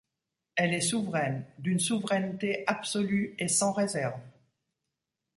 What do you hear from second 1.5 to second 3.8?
d’une souveraineté absolue et sans